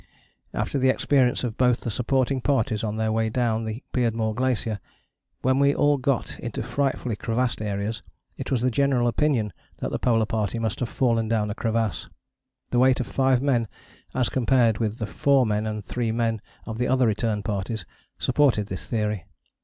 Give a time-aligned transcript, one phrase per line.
[0.51, 4.79] After the experience of both the supporting parties on their way down the Beardmore Glacier,
[5.43, 8.01] when we all got into frightfully crevassed areas,
[8.35, 12.09] it was the general opinion that the Polar Party must have fallen down a crevasse;
[12.71, 13.67] the weight of five men,
[14.15, 17.85] as compared with the four men and three men of the other return parties,
[18.17, 19.25] supported this theory.